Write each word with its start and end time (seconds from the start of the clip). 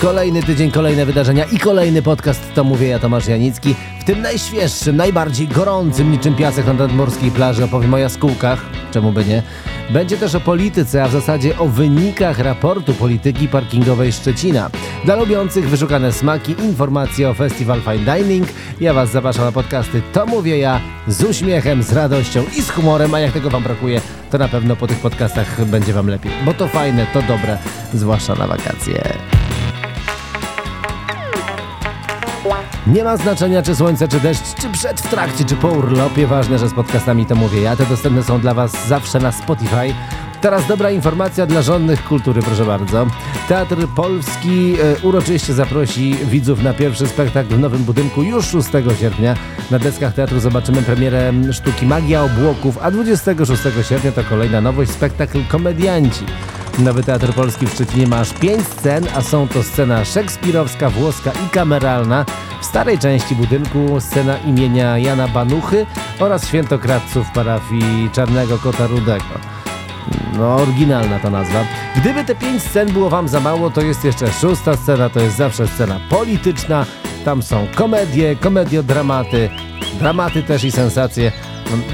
Kolejny 0.00 0.42
tydzień, 0.42 0.70
kolejne 0.70 1.06
wydarzenia 1.06 1.44
i 1.44 1.58
kolejny 1.58 2.02
podcast 2.02 2.54
to 2.54 2.64
mówię 2.64 2.88
ja 2.88 2.98
Tomasz 2.98 3.28
Janicki. 3.28 3.74
W 4.00 4.04
tym 4.04 4.22
najświeższym, 4.22 4.96
najbardziej 4.96 5.48
gorącym 5.48 6.12
niczym 6.12 6.36
piasek 6.36 6.66
na 6.66 6.72
nadmorskiej 6.72 7.30
plaży 7.30 7.64
opowiem 7.64 7.94
o 7.94 7.98
jaskółkach, 7.98 8.66
czemu 8.92 9.12
by 9.12 9.24
nie. 9.24 9.42
Będzie 9.90 10.16
też 10.16 10.34
o 10.34 10.40
polityce, 10.40 11.04
a 11.04 11.08
w 11.08 11.12
zasadzie 11.12 11.58
o 11.58 11.68
wynikach 11.68 12.38
raportu 12.38 12.94
polityki 12.94 13.48
parkingowej 13.48 14.12
Szczecina. 14.12 14.70
Dla 15.04 15.16
lubiących 15.16 15.68
wyszukane 15.68 16.12
smaki, 16.12 16.52
informacje 16.52 17.30
o 17.30 17.34
Festival 17.34 17.80
Fine 17.80 18.16
Dining. 18.16 18.48
Ja 18.80 18.94
Was 18.94 19.10
zapraszam 19.10 19.44
na 19.44 19.52
podcasty 19.52 20.02
To 20.12 20.26
mówię 20.26 20.58
ja 20.58 20.80
z 21.06 21.24
uśmiechem, 21.24 21.82
z 21.82 21.92
radością 21.92 22.44
i 22.56 22.62
z 22.62 22.70
humorem, 22.70 23.14
a 23.14 23.20
jak 23.20 23.32
tego 23.32 23.50
Wam 23.50 23.62
brakuje, 23.62 24.00
to 24.30 24.38
na 24.38 24.48
pewno 24.48 24.76
po 24.76 24.86
tych 24.86 24.98
podcastach 24.98 25.64
będzie 25.64 25.92
Wam 25.92 26.06
lepiej, 26.08 26.32
bo 26.44 26.54
to 26.54 26.68
fajne, 26.68 27.06
to 27.12 27.22
dobre, 27.22 27.58
zwłaszcza 27.94 28.34
na 28.34 28.46
wakacje. 28.46 29.02
Nie 32.86 33.04
ma 33.04 33.16
znaczenia 33.16 33.62
czy 33.62 33.76
słońce, 33.76 34.08
czy 34.08 34.20
deszcz, 34.20 34.54
czy 34.62 34.68
przed, 34.68 35.00
w 35.00 35.10
trakcie, 35.10 35.44
czy 35.44 35.56
po 35.56 35.68
urlopie. 35.68 36.26
Ważne, 36.26 36.58
że 36.58 36.68
z 36.68 36.74
podcastami 36.74 37.26
to 37.26 37.34
mówię 37.34 37.60
ja. 37.60 37.76
Te 37.76 37.86
dostępne 37.86 38.22
są 38.22 38.40
dla 38.40 38.54
Was 38.54 38.88
zawsze 38.88 39.18
na 39.18 39.32
Spotify. 39.32 39.94
Teraz 40.40 40.66
dobra 40.66 40.90
informacja 40.90 41.46
dla 41.46 41.62
żonnych 41.62 42.04
kultury, 42.04 42.42
proszę 42.42 42.64
bardzo. 42.64 43.06
Teatr 43.48 43.76
Polski 43.96 44.74
e, 44.82 45.06
uroczyście 45.06 45.54
zaprosi 45.54 46.14
widzów 46.14 46.62
na 46.62 46.74
pierwszy 46.74 47.08
spektakl 47.08 47.48
w 47.48 47.58
nowym 47.58 47.84
budynku 47.84 48.22
już 48.22 48.46
6 48.46 48.68
sierpnia. 49.00 49.34
Na 49.70 49.78
deskach 49.78 50.14
teatru 50.14 50.40
zobaczymy 50.40 50.82
premierę 50.82 51.32
sztuki 51.52 51.86
Magia 51.86 52.22
Obłoków, 52.22 52.78
a 52.82 52.90
26 52.90 53.62
sierpnia 53.88 54.12
to 54.12 54.24
kolejna 54.24 54.60
nowość, 54.60 54.90
spektakl 54.90 55.38
Komedianci. 55.48 56.24
Nowy 56.78 57.02
Teatr 57.02 57.32
Polski 57.32 57.66
w 57.66 57.72
Szczecinie 57.72 58.06
ma 58.06 58.18
aż 58.20 58.32
5 58.32 58.66
scen, 58.66 59.06
a 59.16 59.22
są 59.22 59.48
to 59.48 59.62
scena 59.62 60.04
szekspirowska, 60.04 60.90
włoska 60.90 61.32
i 61.46 61.48
kameralna. 61.48 62.24
W 62.60 62.66
starej 62.66 62.98
części 62.98 63.34
budynku 63.34 64.00
scena 64.00 64.38
imienia 64.38 64.98
Jana 64.98 65.28
Banuchy 65.28 65.86
oraz 66.18 66.46
świętokradców 66.48 67.30
parafii 67.34 68.10
Czarnego 68.12 68.58
Kota 68.58 68.86
Rudego. 68.86 69.59
No, 70.38 70.54
oryginalna 70.56 71.18
ta 71.18 71.30
nazwa. 71.30 71.64
Gdyby 71.96 72.24
te 72.24 72.34
pięć 72.34 72.62
scen 72.62 72.92
było 72.92 73.10
wam 73.10 73.28
za 73.28 73.40
mało, 73.40 73.70
to 73.70 73.80
jest 73.80 74.04
jeszcze 74.04 74.32
szósta 74.32 74.76
scena, 74.76 75.10
to 75.10 75.20
jest 75.20 75.36
zawsze 75.36 75.68
scena 75.68 76.00
polityczna. 76.10 76.86
Tam 77.24 77.42
są 77.42 77.66
komedie, 77.74 78.36
komediodramaty, 78.36 79.50
dramaty 79.98 80.42
też 80.42 80.64
i 80.64 80.72
sensacje. 80.72 81.32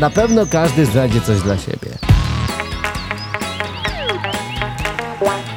Na 0.01 0.11
pewno 0.11 0.47
każdy 0.47 0.87
znajdzie 0.87 1.21
coś 1.21 1.43
dla 1.43 1.59
siebie. 1.59 1.96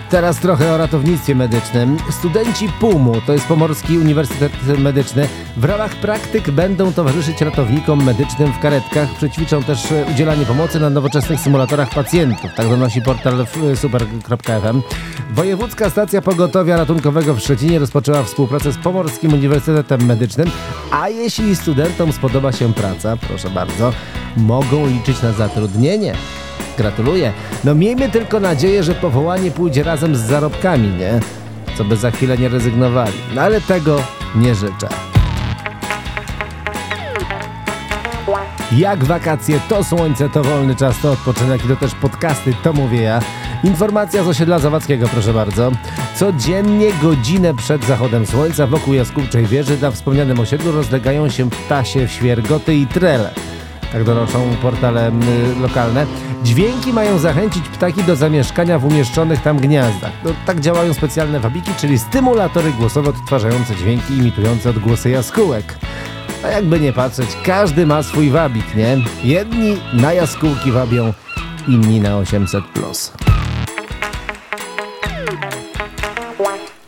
Teraz 0.10 0.40
trochę 0.40 0.74
o 0.74 0.78
ratownictwie 0.78 1.36
medycznym. 1.36 1.98
Studenci 2.12 2.70
PUM-u, 2.80 3.22
to 3.22 3.34
jest 3.34 3.46
Pomorski 3.46 3.98
Uniwersytet 3.98 4.52
Medyczny, 4.80 5.28
w 5.58 5.64
ramach 5.64 5.96
praktyk 5.96 6.52
będą 6.52 6.94
towarzyszyć 6.94 7.42
ratownikom 7.42 8.04
medycznym 8.04 8.54
w 8.54 8.60
karetkach. 8.60 9.10
Przećwiczą 9.18 9.64
też 9.64 9.88
udzielanie 10.14 10.46
pomocy 10.46 10.80
na 10.80 10.90
nowoczesnych 10.90 11.40
symulatorach 11.40 11.90
pacjentów. 11.90 12.54
Tak 12.56 12.70
donosi 12.70 13.02
portal 13.02 13.46
super.fm. 13.76 14.82
Wojewódzka 15.32 15.90
Stacja 15.90 16.22
Pogotowia 16.22 16.78
Ratunkowego 16.78 17.34
w 17.34 17.40
Szczecinie 17.40 17.80
rozpoczęła 17.80 18.24
współpracę 18.24 18.72
z 18.72 18.78
Pomorskim 18.78 19.34
Uniwersytetem 19.34 20.06
Medycznym, 20.06 20.52
a 20.92 21.10
jeśli 21.10 21.56
studentom 21.56 22.14
spodoba 22.14 22.52
się 22.52 22.74
praca, 22.74 23.18
proszę 23.18 23.50
bardzo, 23.50 23.94
mogą 24.38 24.88
liczyć 24.88 25.22
na 25.22 25.32
zatrudnienie. 25.32 26.14
Gratuluję. 26.80 27.34
No 27.64 27.76
miejmy 27.76 28.10
tylko 28.10 28.40
nadzieję, 28.40 28.84
że 28.84 28.94
powołanie 28.96 29.52
pójdzie 29.52 29.84
razem 29.84 30.16
z 30.16 30.20
zarobkami, 30.20 30.90
nie? 30.90 31.20
Co 31.78 31.84
by 31.84 31.96
za 31.96 32.12
chwilę 32.12 32.38
nie 32.38 32.50
rezygnowali. 32.50 33.14
No 33.36 33.42
ale 33.42 33.62
tego 33.62 34.04
nie 34.36 34.56
życzę. 34.56 34.88
Jak 38.72 39.04
wakacje, 39.04 39.60
to 39.70 39.84
słońce, 39.84 40.30
to 40.30 40.44
wolny 40.44 40.76
czas, 40.76 41.02
to 41.02 41.12
odpoczynek 41.12 41.66
i 41.66 41.68
to 41.68 41.76
też 41.76 41.96
podcasty, 41.96 42.54
to 42.64 42.74
mówię 42.74 43.02
ja. 43.02 43.20
Informacja 43.64 44.24
z 44.24 44.28
osiedla 44.28 44.60
Zawadzkiego, 44.60 45.08
proszę 45.08 45.34
bardzo. 45.34 45.72
Codziennie 46.16 46.88
godzinę 47.02 47.54
przed 47.54 47.86
zachodem 47.86 48.26
słońca 48.26 48.68
wokół 48.68 48.94
Jaskółczej 48.94 49.46
Wieży 49.46 49.78
na 49.82 49.92
wspomnianym 49.92 50.40
osiedlu 50.40 50.72
rozlegają 50.72 51.30
się 51.30 51.50
ptasie, 51.50 52.08
świergoty 52.08 52.76
i 52.76 52.88
trele 52.88 53.34
tak 53.92 54.04
donoszą 54.04 54.56
portale 54.62 55.12
lokalne. 55.62 56.06
Dźwięki 56.44 56.94
mają 56.94 57.20
zachęcić 57.20 57.70
ptaki 57.70 58.04
do 58.04 58.16
zamieszkania 58.16 58.80
w 58.80 58.86
umieszczonych 58.86 59.42
tam 59.42 59.58
gniazdach. 59.58 60.12
No, 60.26 60.32
tak 60.46 60.60
działają 60.60 60.94
specjalne 60.94 61.40
wabiki, 61.40 61.72
czyli 61.78 62.00
stymulatory 62.00 62.72
głosowe 62.72 63.10
odtwarzające 63.10 63.76
dźwięki 63.76 64.14
imitujące 64.14 64.70
odgłosy 64.70 65.10
jaskółek. 65.10 65.78
A 66.46 66.48
jakby 66.48 66.80
nie 66.80 66.94
patrzeć, 66.94 67.30
każdy 67.46 67.86
ma 67.86 68.04
swój 68.04 68.30
wabik, 68.30 68.76
nie? 68.76 68.98
Jedni 69.24 69.78
na 69.94 70.14
jaskółki 70.14 70.72
wabią, 70.72 71.14
inni 71.68 72.00
na 72.00 72.10
800+. 72.10 72.62
Plus. 72.74 73.14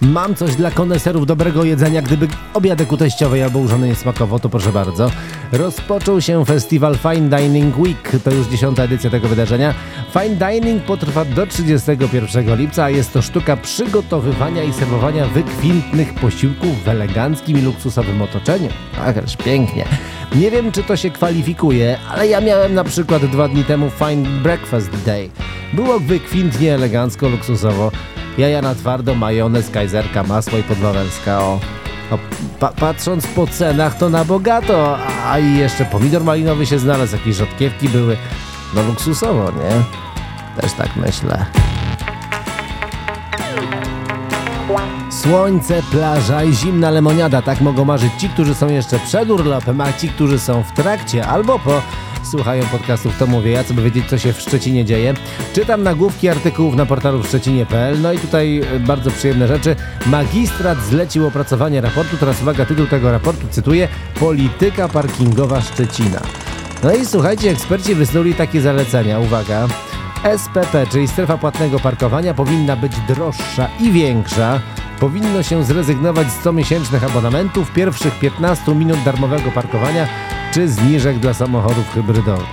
Mam 0.02 0.36
coś 0.36 0.56
dla 0.56 0.72
koneserów 0.72 1.26
dobrego 1.26 1.64
jedzenia, 1.64 2.02
gdyby 2.02 2.28
obiadek 2.54 2.92
u 2.92 2.98
teściowej 2.98 3.44
albo 3.44 3.60
urządzenie 3.60 3.96
smakowo, 3.96 4.40
to 4.40 4.50
proszę 4.50 4.72
bardzo. 4.72 5.12
Rozpoczął 5.52 6.22
się 6.22 6.46
festiwal 6.46 6.98
Fine 6.98 7.38
Dining 7.38 7.80
Week, 7.80 8.12
to 8.24 8.32
już 8.32 8.48
dziesiąta 8.48 8.84
edycja 8.84 9.10
tego 9.10 9.28
wydarzenia. 9.28 9.74
Fine 10.14 10.36
Dining 10.36 10.84
potrwa 10.84 11.26
do 11.26 11.48
31 11.48 12.58
lipca, 12.58 12.84
a 12.84 12.90
jest 12.90 13.14
to 13.14 13.22
sztuka 13.22 13.58
przygotowywania 13.58 14.64
i 14.64 14.74
serwowania 14.74 15.26
wykwintnych 15.26 16.14
posiłków 16.14 16.84
w 16.84 16.90
eleganckim 16.90 17.58
i 17.58 17.62
luksusowym 17.62 18.22
otoczeniu. 18.22 18.70
Ależ 19.06 19.38
pięknie. 19.38 19.86
Nie 20.36 20.52
wiem, 20.52 20.72
czy 20.72 20.84
to 20.84 20.98
się 20.98 21.10
kwalifikuje, 21.10 21.98
ale 22.10 22.28
ja 22.28 22.42
miałem 22.42 22.74
na 22.74 22.84
przykład 22.84 23.26
dwa 23.26 23.48
dni 23.48 23.64
temu 23.64 23.90
Fine 23.90 24.30
Breakfast 24.44 25.04
Day. 25.06 25.30
Było 25.74 26.00
wykwintnie, 26.00 26.74
elegancko, 26.74 27.30
luksusowo 27.30 27.92
jaja 28.38 28.62
na 28.62 28.76
twardo, 28.76 29.16
majonez, 29.16 29.70
kajzerka, 29.70 30.24
masło 30.24 30.58
i 30.58 30.64
podwawelska. 30.64 31.40
O, 31.40 31.60
o 32.14 32.20
pa 32.60 32.68
patrząc 32.68 33.28
po 33.28 33.48
cenach 33.48 33.98
to 33.98 34.10
na 34.10 34.26
bogato, 34.26 34.98
a 35.28 35.40
i 35.40 35.58
jeszcze 35.58 35.86
pomidor 35.86 36.24
malinowy 36.24 36.66
się 36.66 36.80
znalazł, 36.80 37.16
jakieś 37.16 37.36
rzodkiewki 37.36 37.90
były. 37.90 38.18
No 38.76 38.84
luksusowo, 38.84 39.52
nie? 39.52 39.84
Też 40.62 40.74
tak 40.74 40.96
myślę. 40.96 41.46
Słońce, 45.10 45.82
plaża 45.92 46.44
i 46.44 46.54
zimna 46.54 46.90
lemoniada. 46.90 47.42
Tak 47.42 47.62
mogą 47.62 47.86
marzyć 47.86 48.14
ci, 48.18 48.30
którzy 48.30 48.56
są 48.56 48.70
jeszcze 48.70 49.00
przed 49.00 49.30
urlopem, 49.30 49.82
a 49.82 49.94
ci, 49.94 50.10
którzy 50.10 50.40
są 50.40 50.64
w 50.64 50.72
trakcie 50.72 51.28
albo 51.28 51.60
po 51.60 51.82
słuchają 52.32 52.66
podcastów 52.66 53.18
To 53.18 53.28
Mówię 53.28 53.52
Ja, 53.52 53.64
co 53.64 53.74
by 53.74 53.82
wiedzieć, 53.82 54.10
co 54.10 54.18
się 54.18 54.34
w 54.34 54.42
Szczecinie 54.42 54.86
dzieje. 54.86 55.14
Czytam 55.54 55.84
nagłówki 55.84 56.30
artykułów 56.30 56.76
na 56.76 56.86
portalu 56.86 57.24
w 57.24 57.28
szczecinie.pl. 57.28 58.02
No 58.02 58.14
i 58.14 58.20
tutaj 58.20 58.62
e, 58.76 58.80
bardzo 58.80 59.12
przyjemne 59.12 59.48
rzeczy. 59.48 59.76
Magistrat 60.06 60.78
zlecił 60.84 61.28
opracowanie 61.28 61.82
raportu. 61.82 62.18
Teraz 62.18 62.42
uwaga, 62.42 62.66
tytuł 62.66 62.88
tego 62.88 63.12
raportu, 63.12 63.48
cytuję, 63.50 63.88
Polityka 64.20 64.88
parkingowa 64.88 65.62
Szczecina. 65.62 66.22
No 66.84 66.94
i 66.94 67.06
słuchajcie, 67.06 67.52
eksperci 67.52 67.96
wysnuli 67.96 68.34
takie 68.34 68.62
zalecenia. 68.62 69.20
Uwaga. 69.20 69.68
SPP, 70.38 70.88
czyli 70.92 71.08
strefa 71.08 71.38
płatnego 71.38 71.80
parkowania, 71.80 72.34
powinna 72.34 72.76
być 72.76 72.94
droższa 73.08 73.68
i 73.80 73.92
większa. 73.92 74.60
Powinno 75.00 75.44
się 75.44 75.64
zrezygnować 75.64 76.32
z 76.32 76.44
comiesięcznych 76.44 77.04
abonamentów, 77.04 77.74
pierwszych 77.74 78.20
15 78.20 78.76
minut 78.76 79.04
darmowego 79.04 79.52
parkowania 79.52 80.08
czy 80.52 80.68
zniżek 80.70 81.20
dla 81.20 81.34
samochodów 81.34 81.94
hybrydowych. 81.94 82.48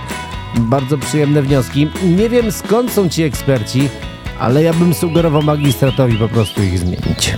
Bardzo 0.55 0.97
przyjemne 0.97 1.41
wnioski. 1.41 1.87
Nie 2.03 2.29
wiem 2.29 2.51
skąd 2.51 2.91
są 2.91 3.09
ci 3.09 3.23
eksperci, 3.23 3.89
ale 4.39 4.63
ja 4.63 4.73
bym 4.73 4.93
sugerował 4.93 5.41
magistratowi 5.41 6.17
po 6.17 6.27
prostu 6.27 6.63
ich 6.63 6.79
zmienić. 6.79 7.37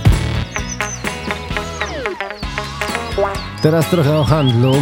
Teraz 3.62 3.90
trochę 3.90 4.18
o 4.18 4.24
handlu. 4.24 4.74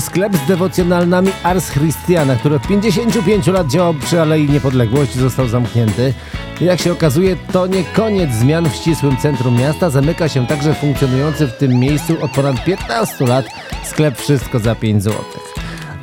Sklep 0.00 0.36
z 0.36 0.46
dewocjonalnami 0.46 1.32
Ars 1.42 1.70
Christiana, 1.70 2.36
który 2.36 2.54
od 2.54 2.66
55 2.66 3.46
lat 3.46 3.66
działał 3.66 3.94
przy 3.94 4.20
Alei 4.20 4.50
Niepodległości, 4.50 5.18
został 5.18 5.48
zamknięty. 5.48 6.14
Jak 6.60 6.80
się 6.80 6.92
okazuje, 6.92 7.36
to 7.52 7.66
nie 7.66 7.84
koniec 7.84 8.32
zmian 8.32 8.70
w 8.70 8.74
ścisłym 8.74 9.16
centrum 9.16 9.58
miasta. 9.58 9.90
Zamyka 9.90 10.28
się 10.28 10.46
także 10.46 10.74
funkcjonujący 10.74 11.46
w 11.46 11.56
tym 11.56 11.72
miejscu 11.72 12.24
od 12.24 12.30
ponad 12.30 12.64
15 12.64 13.26
lat 13.26 13.46
sklep 13.84 14.18
Wszystko 14.18 14.58
za 14.58 14.74
5 14.74 15.02
zł. 15.02 15.20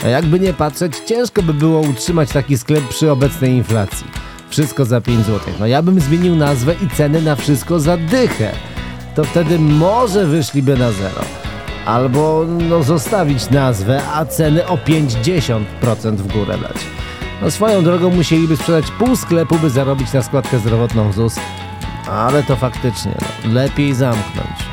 A 0.05 0.07
jakby 0.07 0.39
nie 0.39 0.53
patrzeć, 0.53 0.94
ciężko 1.05 1.41
by 1.41 1.53
było 1.53 1.79
utrzymać 1.79 2.29
taki 2.29 2.57
sklep 2.57 2.88
przy 2.88 3.11
obecnej 3.11 3.51
inflacji. 3.51 4.07
Wszystko 4.49 4.85
za 4.85 5.01
5 5.01 5.25
zł. 5.25 5.53
No 5.59 5.67
ja 5.67 5.81
bym 5.81 5.99
zmienił 5.99 6.35
nazwę 6.35 6.75
i 6.85 6.89
ceny 6.95 7.21
na 7.21 7.35
wszystko 7.35 7.79
za 7.79 7.97
dychę. 7.97 8.51
To 9.15 9.23
wtedy 9.23 9.59
może 9.59 10.25
wyszliby 10.25 10.77
na 10.77 10.91
zero. 10.91 11.46
Albo 11.87 12.45
no, 12.69 12.83
zostawić 12.83 13.49
nazwę, 13.49 14.01
a 14.13 14.25
ceny 14.25 14.67
o 14.67 14.77
50% 14.77 15.61
w 16.15 16.33
górę 16.33 16.57
dać. 16.57 16.77
No, 17.41 17.51
swoją 17.51 17.83
drogą 17.83 18.09
musieliby 18.09 18.57
sprzedać 18.57 18.91
pół 18.91 19.15
sklepu, 19.15 19.59
by 19.59 19.69
zarobić 19.69 20.13
na 20.13 20.21
składkę 20.21 20.59
zdrowotną 20.59 21.11
ZUS. 21.11 21.35
Ale 22.11 22.43
to 22.43 22.55
faktycznie, 22.55 23.11
no, 23.21 23.53
lepiej 23.53 23.93
zamknąć. 23.93 24.66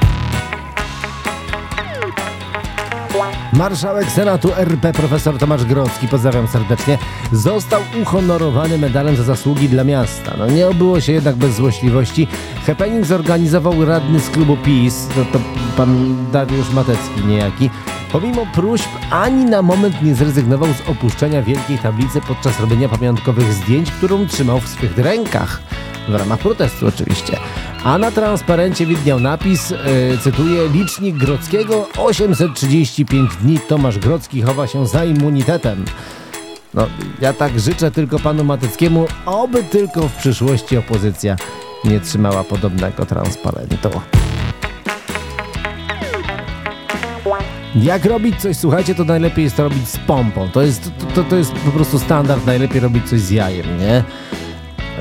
Marszałek 3.56 4.10
Senatu 4.10 4.52
RP 4.56 4.92
profesor 4.92 5.38
Tomasz 5.38 5.64
Grodzki, 5.64 6.08
pozdrawiam 6.08 6.48
serdecznie, 6.48 6.98
został 7.32 7.82
uhonorowany 8.02 8.78
medalem 8.78 9.16
za 9.16 9.22
zasługi 9.22 9.68
dla 9.68 9.84
miasta. 9.84 10.34
No 10.38 10.46
nie 10.46 10.68
obyło 10.68 11.00
się 11.00 11.12
jednak 11.12 11.36
bez 11.36 11.54
złośliwości. 11.54 12.28
Happening 12.66 13.06
zorganizował 13.06 13.84
radny 13.84 14.20
z 14.20 14.30
klubu 14.30 14.56
PiS, 14.56 15.08
to, 15.14 15.24
to 15.38 15.44
pan 15.76 16.16
Dariusz 16.32 16.70
Matecki 16.70 17.24
niejaki. 17.26 17.70
Pomimo 18.12 18.46
próśb 18.54 18.88
ani 19.10 19.44
na 19.44 19.62
moment 19.62 20.02
nie 20.02 20.14
zrezygnował 20.14 20.68
z 20.74 20.88
opuszczenia 20.88 21.42
wielkiej 21.42 21.78
tablicy 21.78 22.20
podczas 22.20 22.60
robienia 22.60 22.88
pamiątkowych 22.88 23.52
zdjęć, 23.52 23.90
którą 23.90 24.26
trzymał 24.26 24.60
w 24.60 24.68
swych 24.68 24.98
rękach. 24.98 25.62
W 26.08 26.14
ramach 26.14 26.38
protestu 26.38 26.86
oczywiście 26.86 27.38
a 27.84 27.98
na 27.98 28.10
transparencie 28.10 28.86
widniał 28.86 29.20
napis, 29.20 29.70
yy, 29.70 30.18
cytuję, 30.22 30.68
licznik 30.68 31.16
Grodzkiego 31.16 31.88
835 31.98 33.36
dni 33.36 33.58
Tomasz 33.68 33.98
Grodzki 33.98 34.42
chowa 34.42 34.66
się 34.66 34.86
za 34.86 35.04
immunitetem. 35.04 35.84
No, 36.74 36.86
ja 37.20 37.32
tak 37.32 37.60
życzę 37.60 37.90
tylko 37.90 38.18
panu 38.18 38.44
Mateckiemu, 38.44 39.06
oby 39.26 39.64
tylko 39.64 40.08
w 40.08 40.16
przyszłości 40.16 40.76
opozycja 40.76 41.36
nie 41.84 42.00
trzymała 42.00 42.44
podobnego 42.44 43.06
transparentu. 43.06 43.90
Jak 47.74 48.04
robić 48.04 48.40
coś, 48.40 48.56
słuchajcie, 48.56 48.94
to 48.94 49.04
najlepiej 49.04 49.44
jest 49.44 49.56
to 49.56 49.62
robić 49.62 49.88
z 49.88 49.98
pompą. 49.98 50.48
To 50.50 50.62
jest, 50.62 50.90
to, 51.14 51.24
to 51.24 51.36
jest 51.36 51.52
po 51.52 51.70
prostu 51.70 51.98
standard, 51.98 52.46
najlepiej 52.46 52.80
robić 52.80 53.08
coś 53.08 53.20
z 53.20 53.30
jajem, 53.30 53.78
nie? 53.78 54.04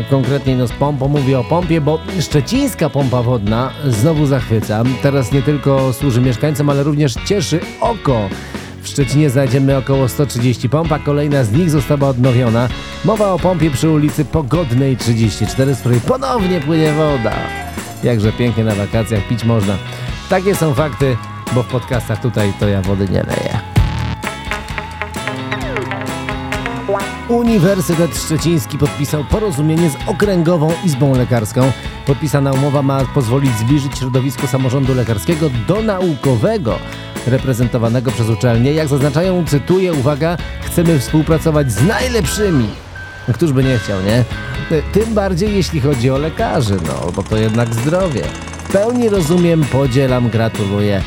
Konkretnie 0.09 0.55
no 0.55 0.67
z 0.67 0.71
pompą, 0.71 1.07
mówię 1.07 1.39
o 1.39 1.43
pompie, 1.43 1.81
bo 1.81 1.99
szczecińska 2.19 2.89
pompa 2.89 3.21
wodna 3.21 3.71
znowu 3.87 4.25
zachwyca. 4.25 4.83
Teraz 5.01 5.31
nie 5.31 5.41
tylko 5.41 5.93
służy 5.93 6.21
mieszkańcom, 6.21 6.69
ale 6.69 6.83
również 6.83 7.13
cieszy 7.25 7.59
oko. 7.81 8.29
W 8.81 8.87
Szczecinie 8.87 9.29
znajdziemy 9.29 9.77
około 9.77 10.07
130 10.09 10.69
pomp, 10.69 10.91
a 10.91 10.99
kolejna 10.99 11.43
z 11.43 11.51
nich 11.51 11.69
została 11.69 12.09
odnowiona. 12.09 12.69
Mowa 13.05 13.31
o 13.31 13.39
pompie 13.39 13.71
przy 13.71 13.89
ulicy 13.89 14.25
Pogodnej 14.25 14.97
34, 14.97 15.75
z 15.75 15.79
której 15.79 15.99
ponownie 15.99 16.59
płynie 16.59 16.93
woda. 16.93 17.33
Jakże 18.03 18.31
pięknie 18.31 18.63
na 18.63 18.75
wakacjach 18.75 19.27
pić 19.27 19.43
można. 19.43 19.77
Takie 20.29 20.55
są 20.55 20.73
fakty, 20.73 21.17
bo 21.55 21.63
w 21.63 21.67
podcastach 21.67 22.21
tutaj 22.21 22.53
to 22.59 22.67
ja 22.67 22.81
wody 22.81 23.07
nie 23.09 23.23
leję. 23.23 23.62
Uniwersytet 27.29 28.17
Szczeciński 28.17 28.77
podpisał 28.77 29.23
porozumienie 29.23 29.89
z 29.89 29.95
Okręgową 30.07 30.71
Izbą 30.85 31.15
Lekarską. 31.15 31.71
Podpisana 32.05 32.51
umowa 32.51 32.81
ma 32.81 33.05
pozwolić 33.05 33.57
zbliżyć 33.57 33.97
środowisko 33.97 34.47
samorządu 34.47 34.93
lekarskiego 34.93 35.49
do 35.67 35.81
naukowego 35.81 36.79
reprezentowanego 37.27 38.11
przez 38.11 38.29
uczelnie. 38.29 38.73
Jak 38.73 38.87
zaznaczają, 38.87 39.45
cytuję, 39.45 39.93
uwaga, 39.93 40.37
chcemy 40.61 40.99
współpracować 40.99 41.71
z 41.71 41.87
najlepszymi. 41.87 42.67
Któż 43.33 43.51
by 43.51 43.63
nie 43.63 43.77
chciał, 43.77 43.97
nie? 44.01 44.23
Tym 44.91 45.13
bardziej 45.13 45.55
jeśli 45.55 45.81
chodzi 45.81 46.11
o 46.11 46.17
lekarzy, 46.17 46.77
no 46.87 47.11
bo 47.11 47.23
to 47.23 47.37
jednak 47.37 47.73
zdrowie. 47.73 48.23
W 48.63 48.71
pełni 48.71 49.09
rozumiem, 49.09 49.63
podzielam, 49.63 50.29
gratuluję 50.29 51.01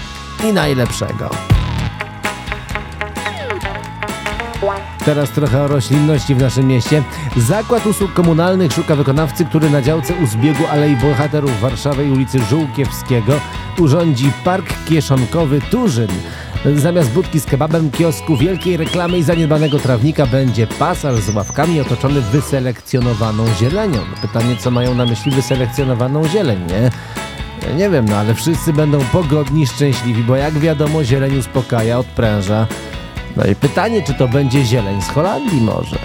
i 0.44 0.52
najlepszego. 0.52 1.55
Teraz 5.04 5.30
trochę 5.30 5.62
o 5.62 5.68
roślinności 5.68 6.34
w 6.34 6.40
naszym 6.40 6.66
mieście. 6.66 7.02
Zakład 7.36 7.86
Usług 7.86 8.12
Komunalnych 8.12 8.72
szuka 8.72 8.96
wykonawcy, 8.96 9.44
który 9.44 9.70
na 9.70 9.82
działce 9.82 10.14
u 10.14 10.26
zbiegu 10.26 10.66
Alei 10.66 10.96
Bohaterów 10.96 11.60
Warszawy 11.60 12.06
i 12.06 12.10
ulicy 12.10 12.38
Żółkiewskiego 12.38 13.32
urządzi 13.78 14.32
park 14.44 14.66
kieszonkowy 14.88 15.60
Turzyn. 15.60 16.08
Zamiast 16.74 17.10
budki 17.10 17.40
z 17.40 17.46
kebabem, 17.46 17.90
kiosku, 17.90 18.36
wielkiej 18.36 18.76
reklamy 18.76 19.18
i 19.18 19.22
zaniedbanego 19.22 19.78
trawnika 19.78 20.26
będzie 20.26 20.66
pasaż 20.66 21.20
z 21.20 21.34
ławkami 21.34 21.80
otoczony 21.80 22.20
wyselekcjonowaną 22.20 23.44
zielenią. 23.54 23.98
Pytanie, 24.22 24.56
co 24.56 24.70
mają 24.70 24.94
na 24.94 25.06
myśli 25.06 25.32
wyselekcjonowaną 25.32 26.28
zieleń, 26.28 26.58
nie? 26.66 26.90
Nie 27.76 27.90
wiem, 27.90 28.06
no 28.08 28.16
ale 28.16 28.34
wszyscy 28.34 28.72
będą 28.72 29.00
pogodni, 29.00 29.66
szczęśliwi, 29.66 30.22
bo 30.22 30.36
jak 30.36 30.54
wiadomo 30.54 31.04
zieleń 31.04 31.38
uspokaja, 31.38 31.98
odpręża. 31.98 32.66
No 33.36 33.44
i 33.44 33.54
pytanie, 33.54 34.02
czy 34.02 34.14
to 34.14 34.28
będzie 34.28 34.64
zieleń 34.64 35.02
z 35.02 35.08
Holandii 35.08 35.60
może? 35.60 35.98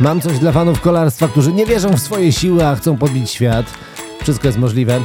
Mam 0.00 0.20
coś 0.20 0.38
dla 0.38 0.52
fanów 0.52 0.80
kolarstwa, 0.80 1.28
którzy 1.28 1.52
nie 1.52 1.66
wierzą 1.66 1.88
w 1.92 2.00
swoje 2.00 2.32
siły, 2.32 2.66
a 2.66 2.74
chcą 2.74 2.96
podbić 2.96 3.30
świat. 3.30 3.66
Wszystko 4.22 4.48
jest 4.48 4.58
możliwe. 4.58 5.00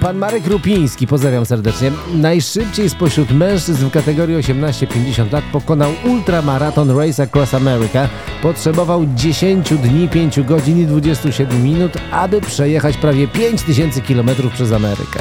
Pan 0.00 0.16
Marek 0.16 0.46
Rupiński, 0.46 1.06
pozdrawiam 1.06 1.46
serdecznie, 1.46 1.92
najszybciej 2.14 2.90
spośród 2.90 3.30
mężczyzn 3.30 3.86
w 3.86 3.90
kategorii 3.90 4.36
18-50 4.36 5.32
lat 5.32 5.44
pokonał 5.52 5.92
ultramaraton 6.04 6.98
Race 6.98 7.22
Across 7.22 7.54
America. 7.54 8.08
Potrzebował 8.42 9.04
10 9.14 9.70
dni, 9.70 10.08
5 10.08 10.40
godzin 10.40 10.80
i 10.80 10.86
27 10.86 11.62
minut, 11.62 11.92
aby 12.12 12.40
przejechać 12.40 12.96
prawie 12.96 13.28
5000 13.28 14.00
km 14.00 14.30
przez 14.54 14.72
Amerykę. 14.72 15.20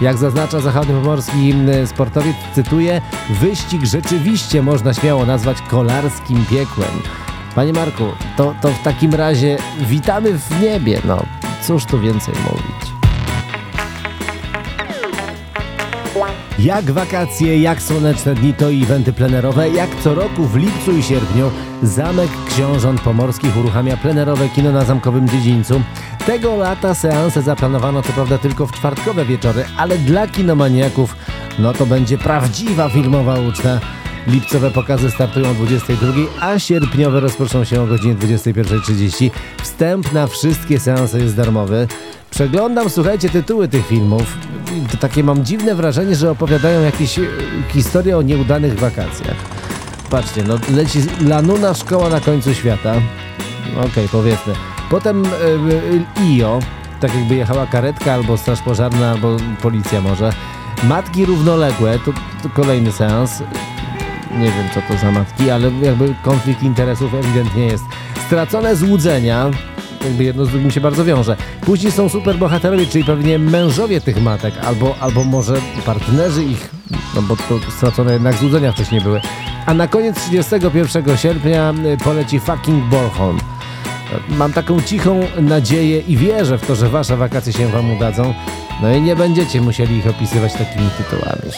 Jak 0.00 0.16
zaznacza 0.16 0.60
zachodniopomorski 0.60 1.54
sportowiec, 1.86 2.36
cytuję, 2.54 3.00
wyścig 3.30 3.84
rzeczywiście 3.84 4.62
można 4.62 4.94
śmiało 4.94 5.26
nazwać 5.26 5.62
kolarskim 5.62 6.44
piekłem. 6.50 7.02
Panie 7.54 7.72
Marku, 7.72 8.04
to, 8.36 8.54
to 8.62 8.68
w 8.68 8.82
takim 8.82 9.14
razie 9.14 9.58
witamy 9.80 10.38
w 10.38 10.62
niebie, 10.62 11.00
no 11.04 11.22
cóż 11.62 11.84
tu 11.84 12.00
więcej 12.00 12.34
mówić. 12.34 12.85
Jak 16.58 16.84
wakacje, 16.84 17.60
jak 17.60 17.82
słoneczne 17.82 18.34
dni 18.34 18.54
to 18.54 18.72
eventy 18.72 19.12
plenerowe, 19.12 19.70
jak 19.70 19.90
co 20.04 20.14
roku 20.14 20.44
w 20.44 20.56
lipcu 20.56 20.96
i 20.96 21.02
sierpniu 21.02 21.50
Zamek 21.82 22.30
Książąt 22.48 23.00
Pomorskich 23.00 23.56
uruchamia 23.56 23.96
plenerowe 23.96 24.48
kino 24.48 24.72
na 24.72 24.84
Zamkowym 24.84 25.28
Dziedzińcu. 25.28 25.82
Tego 26.26 26.56
lata 26.56 26.94
seanse 26.94 27.42
zaplanowano 27.42 28.02
co 28.02 28.12
prawda 28.12 28.38
tylko 28.38 28.66
w 28.66 28.72
czwartkowe 28.72 29.24
wieczory, 29.24 29.64
ale 29.76 29.98
dla 29.98 30.26
kinomaniaków 30.26 31.16
no 31.58 31.72
to 31.72 31.86
będzie 31.86 32.18
prawdziwa 32.18 32.88
filmowa 32.88 33.38
uczta. 33.40 33.80
Lipcowe 34.26 34.70
pokazy 34.70 35.10
startują 35.10 35.50
o 35.50 35.54
22, 35.54 36.12
a 36.40 36.58
sierpniowe 36.58 37.20
rozpoczną 37.20 37.64
się 37.64 37.82
o 37.82 37.86
godzinie 37.86 38.14
21.30. 38.14 39.30
Wstęp 39.62 40.12
na 40.12 40.26
wszystkie 40.26 40.80
seanse 40.80 41.18
jest 41.18 41.36
darmowy. 41.36 41.88
Przeglądam, 42.30 42.90
słuchajcie, 42.90 43.28
tytuły 43.28 43.68
tych 43.68 43.86
filmów. 43.86 44.36
To 44.90 44.96
takie 44.96 45.24
mam 45.24 45.44
dziwne 45.44 45.74
wrażenie, 45.74 46.16
że 46.16 46.30
opowiadają 46.30 46.80
jakieś 46.82 47.18
e, 47.18 47.22
historie 47.68 48.18
o 48.18 48.22
nieudanych 48.22 48.78
wakacjach. 48.78 49.36
Patrzcie, 50.10 50.42
no 50.42 50.58
leci 50.74 50.98
Lanuna 51.20 51.74
Szkoła 51.74 52.08
na 52.08 52.20
końcu 52.20 52.54
świata. 52.54 52.94
Okej, 53.72 53.86
okay, 53.86 54.08
powiedzmy. 54.12 54.52
Potem 54.90 55.26
e, 55.26 56.22
IO, 56.22 56.60
tak 57.00 57.14
jakby 57.14 57.34
jechała 57.34 57.66
karetka 57.66 58.12
albo 58.12 58.36
straż 58.36 58.62
pożarna, 58.62 59.10
albo 59.10 59.36
policja 59.62 60.00
może. 60.00 60.32
Matki 60.84 61.26
równoległe, 61.26 61.98
to, 61.98 62.12
to 62.42 62.48
kolejny 62.48 62.92
seans. 62.92 63.42
Nie 64.38 64.50
wiem 64.50 64.68
co 64.74 64.80
to 64.80 64.98
za 65.00 65.10
matki, 65.10 65.50
ale 65.50 65.70
jakby 65.70 66.14
konflikt 66.22 66.62
interesów 66.62 67.14
ewidentnie 67.14 67.66
jest. 67.66 67.84
Stracone 68.26 68.76
złudzenia, 68.76 69.50
jakby 70.06 70.24
jedno 70.24 70.44
z 70.44 70.48
drugim 70.50 70.70
się 70.70 70.80
bardzo 70.80 71.04
wiąże. 71.04 71.36
Później 71.60 71.92
są 71.92 72.08
superbohaterowie, 72.08 72.86
czyli 72.86 73.04
pewnie 73.04 73.38
mężowie 73.38 74.00
tych 74.00 74.22
matek, 74.22 74.54
albo, 74.64 74.94
albo 75.00 75.24
może 75.24 75.54
partnerzy 75.86 76.44
ich, 76.44 76.70
no 77.14 77.22
bo 77.22 77.36
to 77.36 77.70
stracone 77.70 78.12
jednak 78.12 78.34
złudzenia 78.34 78.72
wcześniej 78.72 79.00
były. 79.00 79.20
A 79.66 79.74
na 79.74 79.88
koniec 79.88 80.16
31 80.20 81.16
sierpnia 81.16 81.74
y, 81.94 82.04
poleci 82.04 82.40
fucking 82.40 82.84
Bornholm. 82.84 83.38
Mam 84.28 84.52
taką 84.52 84.82
cichą 84.82 85.20
nadzieję 85.40 86.00
i 86.00 86.16
wierzę 86.16 86.58
w 86.58 86.66
to, 86.66 86.74
że 86.74 86.88
wasze 86.88 87.16
wakacje 87.16 87.52
się 87.52 87.68
wam 87.68 87.96
udadzą. 87.96 88.34
No 88.82 88.94
i 88.94 89.02
nie 89.02 89.16
będziecie 89.16 89.60
musieli 89.60 89.96
ich 89.96 90.06
opisywać 90.06 90.52
takimi 90.52 90.90
tytułami. 90.90 91.52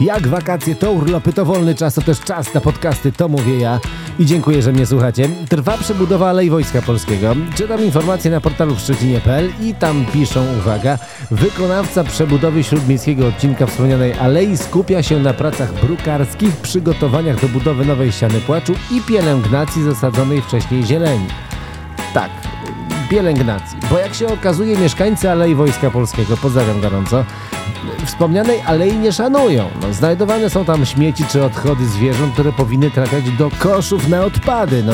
Jak 0.00 0.28
wakacje 0.28 0.74
to 0.74 0.92
urlopy, 0.92 1.32
to 1.32 1.44
wolny 1.44 1.74
czas, 1.74 1.94
to 1.94 2.02
też 2.02 2.20
czas 2.20 2.54
na 2.54 2.60
podcasty, 2.60 3.12
to 3.12 3.28
mówię 3.28 3.58
ja. 3.58 3.80
I 4.18 4.26
dziękuję, 4.26 4.62
że 4.62 4.72
mnie 4.72 4.86
słuchacie. 4.86 5.28
Trwa 5.48 5.78
przebudowa 5.78 6.28
Alei 6.28 6.50
Wojska 6.50 6.82
Polskiego. 6.82 7.36
Czytam 7.54 7.84
informacje 7.84 8.30
na 8.30 8.40
portalu 8.40 8.76
Szczecinie.pl 8.76 9.50
i 9.60 9.74
tam 9.74 10.06
piszą, 10.12 10.46
uwaga, 10.58 10.98
wykonawca 11.30 12.04
przebudowy 12.04 12.64
śródmiejskiego 12.64 13.26
odcinka 13.26 13.66
wspomnianej 13.66 14.12
alei 14.12 14.56
skupia 14.56 15.02
się 15.02 15.18
na 15.18 15.34
pracach 15.34 15.72
brukarskich, 15.86 16.56
przygotowaniach 16.56 17.40
do 17.40 17.48
budowy 17.48 17.84
nowej 17.84 18.12
ściany 18.12 18.40
płaczu 18.40 18.74
i 18.90 19.00
pielęgnacji 19.00 19.82
zasadzonej 19.82 20.42
wcześniej 20.42 20.84
zieleni. 20.84 21.26
Tak, 22.14 22.30
pielęgnacji. 23.12 23.78
Bo 23.90 23.98
jak 23.98 24.14
się 24.14 24.26
okazuje, 24.26 24.76
mieszkańcy 24.76 25.30
Alei 25.30 25.54
Wojska 25.54 25.90
Polskiego, 25.90 26.36
pozdrawiam 26.36 26.80
gorąco, 26.80 27.24
wspomnianej 28.04 28.60
alei 28.60 28.96
nie 28.96 29.12
szanują. 29.12 29.68
No, 29.82 29.92
znajdowane 29.92 30.50
są 30.50 30.64
tam 30.64 30.86
śmieci 30.86 31.24
czy 31.24 31.44
odchody 31.44 31.86
zwierząt, 31.86 32.32
które 32.32 32.52
powinny 32.52 32.90
trafiać 32.90 33.30
do 33.30 33.50
koszów 33.58 34.08
na 34.08 34.24
odpady. 34.24 34.82
No, 34.84 34.92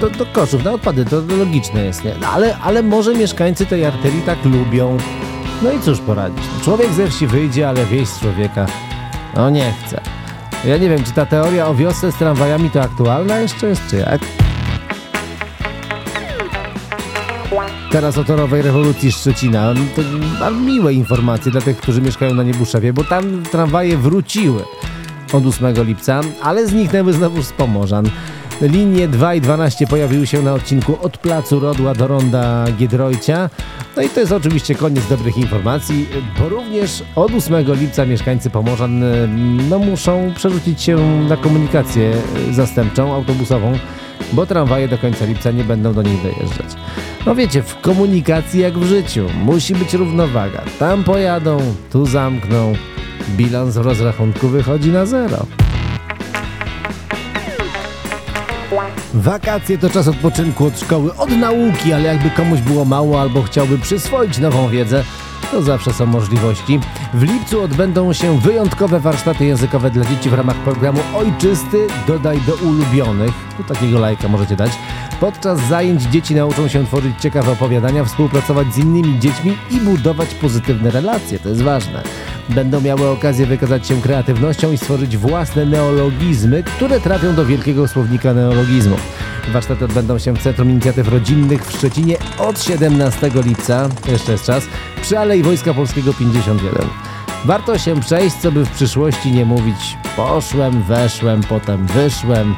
do, 0.00 0.10
do 0.10 0.26
koszów 0.26 0.64
na 0.64 0.72
odpady, 0.72 1.04
to 1.04 1.20
logiczne 1.38 1.84
jest, 1.84 2.04
nie? 2.04 2.12
No, 2.20 2.28
ale, 2.28 2.58
ale 2.58 2.82
może 2.82 3.14
mieszkańcy 3.14 3.66
tej 3.66 3.84
arterii 3.84 4.22
tak 4.22 4.44
lubią. 4.44 4.96
No 5.62 5.72
i 5.72 5.80
cóż 5.80 6.00
poradzić. 6.00 6.44
No, 6.58 6.64
człowiek 6.64 6.92
ze 6.92 7.08
wsi 7.08 7.26
wyjdzie, 7.26 7.68
ale 7.68 7.86
wieś 7.86 8.08
z 8.08 8.20
człowieka 8.20 8.66
no 9.36 9.50
nie 9.50 9.72
chce. 9.72 10.00
Ja 10.64 10.76
nie 10.76 10.88
wiem, 10.88 11.04
czy 11.04 11.12
ta 11.12 11.26
teoria 11.26 11.66
o 11.66 11.74
wiosce 11.74 12.12
z 12.12 12.14
tramwajami 12.14 12.70
to 12.70 12.82
aktualna 12.82 13.38
jeszcze 13.38 13.66
jest, 13.66 13.82
czy 13.90 13.96
jak? 13.96 14.45
Teraz 17.90 18.18
o 18.18 18.24
torowej 18.24 18.62
rewolucji 18.62 19.12
Szczecina. 19.12 19.74
To 20.38 20.50
miłe 20.50 20.92
informacje 20.92 21.52
dla 21.52 21.60
tych, 21.60 21.76
którzy 21.76 22.00
mieszkają 22.00 22.34
na 22.34 22.42
Niebuszewie, 22.42 22.92
bo 22.92 23.04
tam 23.04 23.42
tramwaje 23.42 23.96
wróciły 23.96 24.62
od 25.32 25.46
8 25.46 25.84
lipca, 25.84 26.20
ale 26.42 26.66
zniknęły 26.66 27.12
znowu 27.12 27.42
z 27.42 27.52
Pomorzan. 27.52 28.10
Linie 28.60 29.08
2 29.08 29.34
i 29.34 29.40
12 29.40 29.86
pojawiły 29.86 30.26
się 30.26 30.42
na 30.42 30.54
odcinku 30.54 30.98
od 31.02 31.18
Placu 31.18 31.60
Rodła 31.60 31.94
do 31.94 32.06
Ronda 32.06 32.64
Giedroycia. 32.78 33.50
No 33.96 34.02
i 34.02 34.08
to 34.08 34.20
jest 34.20 34.32
oczywiście 34.32 34.74
koniec 34.74 35.08
dobrych 35.08 35.36
informacji, 35.36 36.06
bo 36.38 36.48
również 36.48 37.04
od 37.14 37.34
8 37.34 37.74
lipca 37.74 38.06
mieszkańcy 38.06 38.50
Pomorzan 38.50 39.04
no, 39.70 39.78
muszą 39.78 40.32
przerzucić 40.36 40.82
się 40.82 40.96
na 41.28 41.36
komunikację 41.36 42.12
zastępczą, 42.50 43.14
autobusową, 43.14 43.78
bo 44.32 44.46
tramwaje 44.46 44.88
do 44.88 44.98
końca 44.98 45.24
lipca 45.24 45.50
nie 45.50 45.64
będą 45.64 45.94
do 45.94 46.02
nich 46.02 46.22
dojeżdżać. 46.22 46.66
No 47.26 47.34
wiecie, 47.34 47.62
w 47.62 47.80
komunikacji 47.80 48.60
jak 48.60 48.78
w 48.78 48.84
życiu 48.84 49.26
musi 49.44 49.74
być 49.74 49.94
równowaga. 49.94 50.62
Tam 50.78 51.04
pojadą, 51.04 51.58
tu 51.92 52.06
zamkną, 52.06 52.72
bilans 53.36 53.74
w 53.74 53.80
rozrachunku 53.80 54.48
wychodzi 54.48 54.90
na 54.90 55.06
zero. 55.06 55.46
Wakacje 59.14 59.78
to 59.78 59.90
czas 59.90 60.08
odpoczynku 60.08 60.66
od 60.66 60.80
szkoły, 60.80 61.14
od 61.14 61.30
nauki, 61.30 61.92
ale 61.92 62.02
jakby 62.02 62.30
komuś 62.30 62.60
było 62.60 62.84
mało 62.84 63.20
albo 63.20 63.42
chciałby 63.42 63.78
przyswoić 63.78 64.38
nową 64.38 64.68
wiedzę, 64.68 65.04
to 65.50 65.62
zawsze 65.62 65.92
są 65.92 66.06
możliwości. 66.06 66.80
W 67.14 67.22
lipcu 67.22 67.62
odbędą 67.62 68.12
się 68.12 68.38
wyjątkowe 68.38 69.00
warsztaty 69.00 69.44
językowe 69.44 69.90
dla 69.90 70.04
dzieci 70.04 70.30
w 70.30 70.34
ramach 70.34 70.56
programu 70.56 71.00
Ojczysty 71.14 71.86
Dodaj 72.06 72.40
do 72.40 72.54
ulubionych. 72.54 73.32
Tu 73.56 73.64
takiego 73.64 73.98
lajka 73.98 74.28
możecie 74.28 74.56
dać. 74.56 74.70
Podczas 75.20 75.60
zajęć 75.60 76.02
dzieci 76.02 76.34
nauczą 76.34 76.68
się 76.68 76.86
tworzyć 76.86 77.20
ciekawe 77.20 77.52
opowiadania, 77.52 78.04
współpracować 78.04 78.74
z 78.74 78.78
innymi 78.78 79.18
dziećmi 79.18 79.56
i 79.70 79.80
budować 79.80 80.34
pozytywne 80.34 80.90
relacje. 80.90 81.38
To 81.38 81.48
jest 81.48 81.62
ważne. 81.62 82.02
Będą 82.48 82.80
miały 82.80 83.08
okazję 83.08 83.46
wykazać 83.46 83.86
się 83.86 84.00
kreatywnością 84.00 84.72
i 84.72 84.78
stworzyć 84.78 85.16
własne 85.16 85.66
neologizmy, 85.66 86.62
które 86.62 87.00
trafią 87.00 87.34
do 87.34 87.44
wielkiego 87.44 87.88
słownika 87.88 88.34
neologizmów. 88.34 89.25
Warsztaty 89.52 89.84
odbędą 89.84 90.18
się 90.18 90.32
w 90.32 90.42
Centrum 90.42 90.70
Inicjatyw 90.70 91.08
Rodzinnych 91.08 91.66
w 91.66 91.72
Szczecinie 91.72 92.16
od 92.38 92.62
17 92.62 93.30
lipca, 93.34 93.88
jeszcze 94.08 94.32
jest 94.32 94.46
czas, 94.46 94.64
przy 95.02 95.18
Alei 95.18 95.42
Wojska 95.42 95.74
Polskiego 95.74 96.14
51. 96.14 96.88
Warto 97.44 97.78
się 97.78 98.00
przejść, 98.00 98.36
co 98.36 98.52
by 98.52 98.64
w 98.64 98.70
przyszłości 98.70 99.32
nie 99.32 99.44
mówić 99.44 99.96
poszłem, 100.16 100.82
weszłem, 100.82 101.40
potem 101.40 101.86
wyszłem 101.86 102.54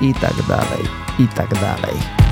i 0.00 0.14
tak 0.14 0.34
dalej, 0.48 0.82
i 1.18 1.28
tak 1.28 1.54
dalej. 1.54 2.23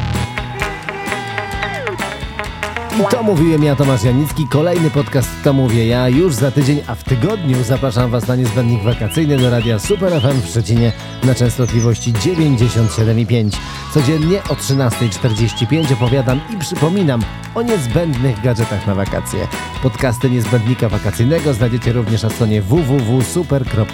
To 3.10 3.22
mówiłem 3.22 3.64
ja, 3.64 3.76
Tomasz 3.76 4.04
Janicki. 4.04 4.48
Kolejny 4.48 4.90
podcast 4.90 5.28
To 5.44 5.52
Mówię 5.52 5.86
Ja 5.86 6.08
już 6.08 6.34
za 6.34 6.50
tydzień, 6.50 6.80
a 6.86 6.94
w 6.94 7.04
tygodniu 7.04 7.64
zapraszam 7.64 8.10
Was 8.10 8.28
na 8.28 8.36
niezbędnik 8.36 8.82
wakacyjny 8.82 9.38
do 9.38 9.50
radia 9.50 9.78
Super 9.78 10.12
FM 10.20 10.40
w 10.42 10.46
Szczecinie 10.46 10.92
na 11.24 11.34
częstotliwości 11.34 12.12
97,5. 12.12 13.56
Codziennie 13.94 14.42
o 14.44 14.54
13.45 14.54 15.92
opowiadam 15.92 16.40
i 16.54 16.56
przypominam 16.58 17.22
o 17.54 17.62
niezbędnych 17.62 18.40
gadżetach 18.40 18.86
na 18.86 18.94
wakacje. 18.94 19.48
Podcasty 19.82 20.30
niezbędnika 20.30 20.88
wakacyjnego 20.88 21.54
znajdziecie 21.54 21.92
również 21.92 22.22
na 22.22 22.30
stronie 22.30 22.62
www.super.fm. 22.62 23.92